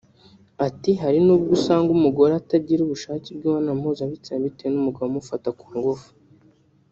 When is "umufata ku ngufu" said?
5.09-6.09